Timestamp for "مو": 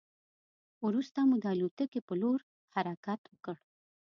1.27-1.35